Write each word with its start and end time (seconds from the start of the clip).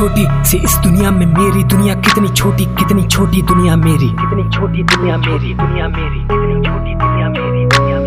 छोटी 0.00 0.26
सी 0.48 0.56
इस 0.56 0.74
दुनिया 0.76 1.10
में 1.10 1.26
मेरी 1.26 1.62
दुनिया 1.62 1.94
कितनी 1.94 2.28
छोटी 2.28 2.64
कितनी 2.76 3.02
छोटी 3.06 3.42
दुनिया 3.42 3.74
मेरी। 3.76 4.08
कितनी 4.10 4.44
छोटी 4.50 4.82
दुनिया 4.82 5.16
मेरी 5.16 5.52
दुनिया 5.54 5.88
मेरी 5.88 6.20
कितनी 6.20 6.54
छोटी 6.62 6.94
दुनिया 6.94 7.26
दुनिया 7.28 7.98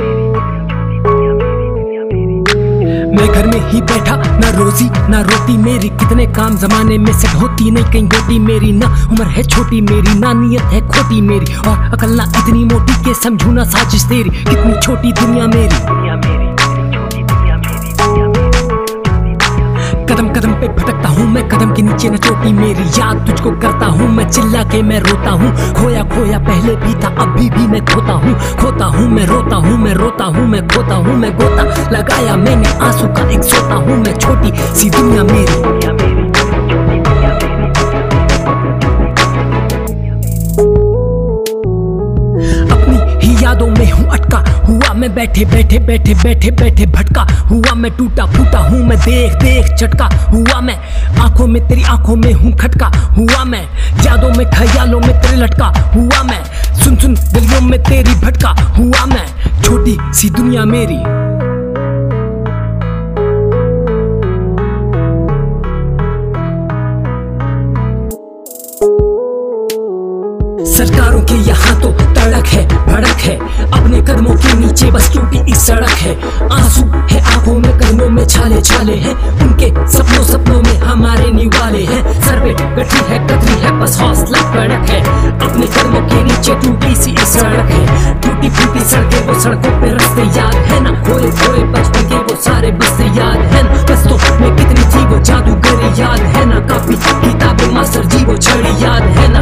मैं 3.13 3.27
घर 3.27 3.45
में 3.47 3.61
ही 3.71 3.81
बैठा 3.81 4.15
ना 4.15 4.49
रोजी 4.57 4.89
ना 5.09 5.21
रोटी 5.21 5.57
मेरी। 5.57 5.89
कितने 6.01 6.25
काम 6.27 6.55
जमाने 6.55 6.97
में 6.97 7.13
सेट 7.13 7.35
होती 7.41 7.71
नहीं 7.71 7.85
कहीं 7.85 8.07
गोटी 8.09 8.39
मेरी 8.39 8.71
ना 8.71 8.87
उम्र 9.11 9.27
है 9.35 9.43
छोटी 9.43 9.81
मेरी 9.81 10.19
ना 10.19 10.33
नियत 10.33 10.73
है 10.73 10.81
खोटी 10.87 11.21
मेरी। 11.21 11.53
और 11.69 11.77
अकल 11.93 12.11
ना 12.15 12.23
इतनी 12.37 12.63
मोटी 12.65 12.95
के 13.05 13.13
समझू 13.13 13.51
ना 13.51 13.63
साजिश 13.65 14.03
तेरी। 14.03 14.29
कितनी 14.29 14.73
छोटी 14.81 15.11
दुनिया 15.11 15.45
मेरी। 15.47 15.77
दुनिया 15.85 16.15
मेरी। 16.15 16.32
कदम 20.13 20.27
कदम 20.29 20.51
पे 20.53 20.67
भटकता 20.67 21.09
हूँ 21.09 21.25
मैं, 21.27 21.47
कदम 21.49 21.71
के 21.73 21.81
नीचे 21.81 22.09
न 22.09 22.17
चोटी 22.17 22.51
मेरी 22.53 22.83
याद 22.99 23.25
तुझको 23.27 23.51
करता 23.61 23.85
हूँ 23.85 24.09
मैं 24.09 24.29
चिल्ला 24.29 24.63
के 24.63 24.81
मैं 24.81 24.99
रोता 24.99 25.31
हूँ। 25.31 25.49
खोया 25.73 26.03
खोया 26.03 26.39
पहले 26.39 26.75
भी 26.75 26.93
था, 26.93 27.09
अभी 27.23 27.49
भी 27.49 27.67
मैं 27.67 27.81
खोता 27.85 28.13
हूँ। 28.13 28.33
खोता 28.61 28.85
हूँ 28.85 29.09
मैं, 29.09 29.25
रोता 29.25 29.55
हूँ 29.55 29.77
मैं, 29.77 29.93
रोता 29.93 30.25
हूँ 30.25 30.47
मैं, 30.47 30.67
खोता 30.67 30.95
हूँ 30.95 31.15
मैं, 31.17 31.33
गोता 31.37 31.63
लगाया 31.91 32.35
मैंने 32.35 32.77
आँसू 32.79 33.07
का, 33.07 33.29
एक 33.29 33.43
सोता 33.43 33.75
हूँ 33.75 33.97
मैं, 33.97 34.17
छोटी 34.19 34.53
सी 34.75 34.89
दुनिया 34.89 35.23
मेरी। 35.23 35.72
अटका 44.13 44.37
हुआ 44.67 44.93
मैं 44.93 45.13
बैठे 45.15 45.45
बैठे 45.45 45.79
बैठे 45.79 46.13
बैठे 46.23 46.51
बैठे 46.51 46.85
भटका 46.87 47.21
हुआ 47.49 47.73
मैं 47.73 47.91
टूटा 47.97 48.25
फूटा 48.25 48.59
हूँ 48.59 48.79
मैं 48.87 48.97
देख 48.99 49.33
देख 49.43 49.73
चटका 49.75 50.05
हुआ 50.31 50.59
मैं। 50.61 50.77
आँखों 51.21 51.47
में 51.47 51.61
तेरी 51.67 51.83
आँखों 51.83 52.15
में 52.15 52.31
हूँ 52.33 52.51
खटका 52.57 52.87
हुआ 53.17 53.43
मैं। 53.43 53.63
यादों 54.05 54.29
में 54.29 54.45
ख्यालों 54.51 54.99
में 54.99 55.13
तेरे 55.21 55.37
लटका 55.37 55.67
हुआ 55.95 56.23
मैं। 56.23 56.43
सुन 56.83 56.95
सुन 56.95 57.15
गलियों 57.33 57.61
में 57.61 57.79
तेरी 57.83 58.15
भटका 58.21 58.49
हुआ 58.77 59.05
मैं। 59.05 59.27
छोटी 59.63 59.97
सी 60.13 60.29
दुनिया 60.29 60.65
मेरी। 60.65 61.01
सरकारों 70.73 71.21
के 71.21 71.35
यहाँ 71.49 71.79
तो 71.81 71.91
तड़क 71.91 72.47
है। 72.47 72.62
सड़क 75.63 75.97
है। 75.97 76.13
आँसू 76.51 76.83
है 77.11 77.19
आँखों 77.33 77.53
में 77.53 77.71
कदमों 77.79 78.09
में, 78.09 78.25
छाले 78.27 78.61
छाले 78.61 78.95
हैं। 78.95 79.13
उनके 79.41 79.67
सपनों 79.91 80.23
सपनों 80.23 80.61
में 80.61 80.79
हमारे 80.79 81.29
निवाले 81.31 81.83
हैं। 81.83 82.01
सर 82.21 82.39
पे 82.39 82.53
गठी 82.75 83.03
है, 83.09 83.19
कतरी 83.27 83.59
है, 83.61 83.71
बस 83.79 83.99
हौसला 84.01 84.41
कड़क 84.53 84.89
है। 84.89 85.01
अपने 85.39 85.67
कदमों 85.67 86.01
के 86.09 86.23
नीचे 86.23 86.55
टूटी 86.55 86.95
सी 86.95 87.15
सड़क 87.25 87.71
है। 87.71 88.13
टूटी 88.21 88.49
फूटी 88.49 88.85
सड़कें, 88.85 89.27
वो 89.27 89.39
सड़कों 89.39 89.71
पे 89.81 89.91
रास्ते 89.93 90.27
याद 90.39 90.55
है 90.71 90.79
ना। 90.79 90.91
खोए 91.03 91.31
खोए 91.31 91.63
बचपन 91.73 92.09
के 92.09 92.17
वो 92.17 92.41
सारे 92.41 92.71
बस्ते 92.71 93.05
याद 93.19 93.39
है 93.53 93.63
ना। 93.63 93.81
तो 93.83 94.17
में 94.33 94.55
कितनी 94.55 94.85
थी 94.93 95.05
वो 95.05 95.19
जादूगरी 95.23 96.01
याद 96.01 96.19
है 96.35 96.45
ना। 96.45 96.59
काफ़ी 96.67 96.95
किताबें, 96.95 97.71
मास्टर 97.73 98.05
जी, 98.05 98.23
वो 98.25 98.37
छड़ी 98.37 98.83
याद 98.83 99.03
है 99.17 99.27
ना। 99.33 99.41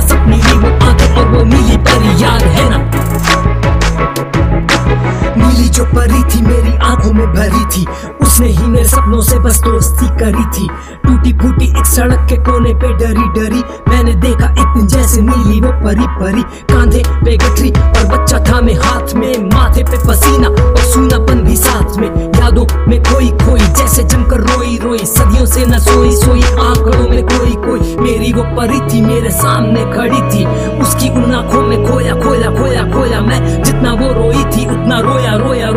नीली 5.37 5.69
जो 5.69 5.83
परी 5.85 6.23
थी, 6.23 6.41
मेरी 6.41 6.77
आँखों 6.77 7.13
में 7.13 7.33
भरी 7.33 7.65
थी। 7.65 7.85
उसने 8.21 8.47
ही 8.47 8.67
मेरे 8.67 8.87
सपनों 8.87 9.21
से 9.21 9.39
बस 9.39 9.59
दोस्ती 9.59 10.07
करी 10.07 10.45
थी। 10.45 10.67
टूटी 11.05 11.33
फूटी 11.33 11.79
एक 11.79 11.85
सड़क 11.85 12.25
के 12.29 12.37
कोने 12.37 12.73
पे 12.73 12.93
डरी 12.93 13.39
डरी। 13.39 13.63
मैंने 13.89 14.15
देखा 14.15 14.52
एक 14.52 14.77
दिन 14.77 14.87
जैसे 14.87 15.21
नीली 15.21 15.61
वो 15.61 15.71
परी 15.71 16.05
परी। 16.08 16.41
कांधे 16.41 17.03
पे 17.25 17.37
गठरी 17.37 17.71
और 17.71 18.05
बच्चा 18.05 18.39
था 18.39 18.61
में 18.61 18.75
हाथ 18.75 19.14
में। 19.14 19.49
माथे 19.53 19.83
पे 19.83 19.97
पसीना 20.08 20.47
और 20.47 20.77
सूनापन 20.77 21.41
भी 21.41 21.58
साथ 21.58 21.97
में। 21.97 22.09
यादों 22.39 22.65
में 22.87 23.03
कोई 23.03 23.30
कोई 23.30 23.59
जैसे 23.59 24.03
जमकर 24.03 24.37
रोई 24.37 24.80
रोई। 24.83 24.97
सदियों 24.97 25.45
से 25.45 25.65
न 25.65 25.80
सोई 25.80 26.11
सोई। 26.11 26.41
आंकड़ों 26.41 27.09
में 27.09 27.23
कोई 27.25 27.55
कोई। 27.67 27.95
मेरी 27.95 28.33
वो 28.33 28.43
परी 28.43 28.80
थी, 28.80 29.02
मेरे 29.02 29.30
सामने 29.30 29.83
खड़ी 29.95 30.21
थी। 30.21 30.45
उसकी 30.81 31.09
उन 31.09 31.33
आँखों 31.36 31.61
में 31.61 31.87
खोया 31.87 32.14
खोया 32.14 32.49
खोया 32.52 32.83
खोया। 32.93 33.21
मैं 33.21 33.64
जितना 33.64 33.90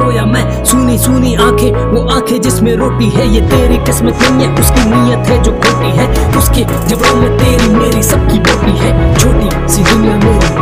रोया 0.05 0.25
मैं। 0.25 0.65
सुनी 0.65 0.99
सुनी 0.99 1.35
आँखें, 1.35 1.87
वो 1.87 2.09
आँखें 2.09 2.41
जिसमें 2.41 2.77
रोटी 2.77 3.09
है। 3.09 3.29
ये 3.29 3.41
तेरी 3.41 3.77
किस्मत 3.77 4.19
नहीं 4.23 4.47
है, 4.47 4.55
उसकी 4.55 4.85
नीयत 4.85 5.29
है 5.29 5.43
जो 5.43 5.53
खोटी 5.53 5.91
है। 5.91 6.39
उसके 6.39 6.65
जवाब 6.65 7.17
में 7.17 7.39
तेरी, 7.39 7.69
मेरी 7.69 8.03
सबकी 8.03 8.39
बोटी 8.39 8.73
है। 8.73 9.15
छोटी 9.15 10.54